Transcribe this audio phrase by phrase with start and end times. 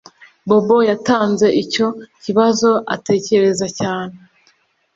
[0.47, 1.87] Bobo yatanze icyo
[2.23, 4.15] kibazo atekereza cyane